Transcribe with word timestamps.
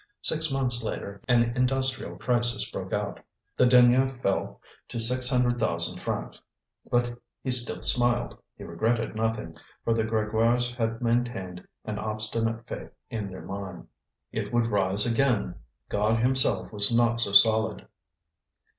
Six 0.23 0.51
months 0.51 0.81
later 0.81 1.21
an 1.27 1.55
industrial 1.55 2.17
crisis 2.17 2.67
broke 2.71 2.91
out; 2.91 3.19
the 3.55 3.67
denier 3.67 4.07
fell 4.07 4.59
to 4.87 4.99
six 4.99 5.29
hundred 5.29 5.59
thousand 5.59 5.99
francs. 6.01 6.41
But 6.89 7.19
he 7.43 7.51
still 7.51 7.83
smiled; 7.83 8.35
he 8.55 8.63
regretted 8.63 9.15
nothing, 9.15 9.57
for 9.83 9.93
the 9.93 10.01
Grégoires 10.01 10.73
had 10.73 11.03
maintained 11.03 11.67
an 11.85 11.99
obstinate 11.99 12.65
faith 12.65 12.89
in 13.11 13.29
their 13.29 13.43
mine. 13.45 13.89
It 14.31 14.51
would 14.51 14.71
rise 14.71 15.05
again: 15.05 15.53
God 15.87 16.17
Himself 16.19 16.71
was 16.71 16.91
not 16.91 17.19
so 17.19 17.31
solid. 17.33 17.87